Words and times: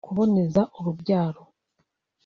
kuboneza 0.05 0.61
urubyaro 0.77 1.41